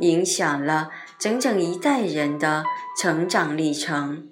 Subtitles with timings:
[0.00, 2.64] 影响了整整一代人的
[3.00, 4.30] 成长历程。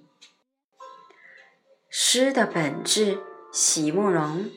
[1.91, 3.21] 诗的本质，
[3.53, 4.51] 席慕容。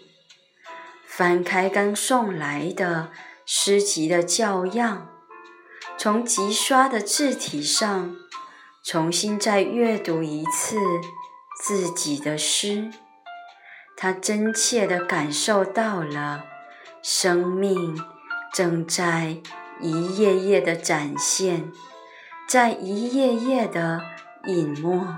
[1.06, 3.12] 翻开刚送来的
[3.46, 5.10] 诗集的教样，
[5.98, 8.16] 从急刷的字体上，
[8.84, 10.78] 重新再阅读一次
[11.62, 12.90] 自己的诗，
[13.98, 16.46] 他真切地感受到了
[17.02, 18.00] 生命
[18.54, 19.38] 正在。
[19.82, 21.72] 一页页的展现，
[22.48, 24.02] 在一页页的
[24.46, 25.18] 隐没，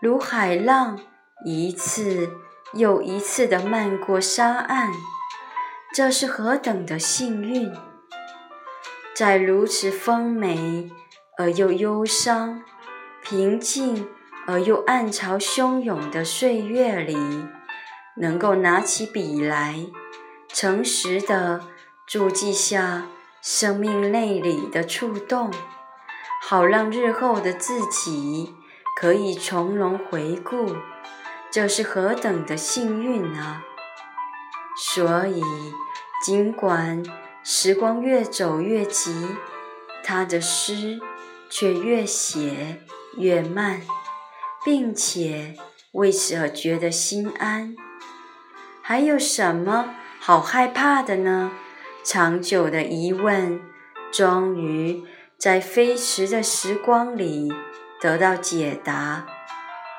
[0.00, 0.98] 如海浪
[1.44, 2.30] 一次
[2.72, 4.90] 又一次的漫过沙岸。
[5.94, 7.72] 这是何等的幸运！
[9.14, 10.90] 在如此丰美
[11.38, 12.62] 而又忧伤、
[13.22, 14.06] 平静
[14.46, 17.16] 而又暗潮汹涌的岁月里，
[18.16, 19.86] 能够拿起笔来，
[20.48, 21.62] 诚实的
[22.06, 23.06] 注记下。
[23.50, 25.50] 生命内里的触动，
[26.42, 28.54] 好让日后的自己
[29.00, 30.76] 可以从容回顾，
[31.50, 33.64] 这是何等的幸运啊！
[34.76, 35.42] 所以，
[36.22, 37.02] 尽管
[37.42, 39.28] 时光越走越急，
[40.04, 41.00] 他的诗
[41.48, 42.82] 却越写
[43.16, 43.80] 越慢，
[44.62, 45.56] 并且
[45.92, 47.74] 为此而觉得心安。
[48.82, 51.50] 还有什么好害怕的呢？
[52.10, 53.60] 长久的疑问，
[54.10, 55.04] 终于
[55.36, 57.52] 在飞驰的时光里
[58.00, 59.26] 得到解答。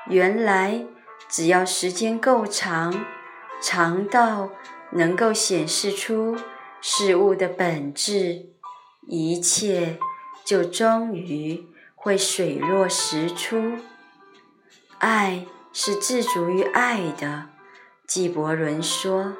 [0.07, 0.87] 原来，
[1.29, 3.05] 只要时间够长，
[3.61, 4.49] 长到
[4.93, 6.35] 能够显示出
[6.81, 8.47] 事物的本质，
[9.05, 9.99] 一切
[10.43, 13.73] 就终于会水落石出。
[14.97, 17.49] 爱是自足于爱的，
[18.07, 19.35] 纪伯伦说：“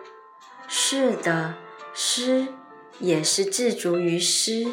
[0.69, 1.55] 是的，
[1.95, 2.49] 诗。”
[2.99, 4.67] 也是自足于诗。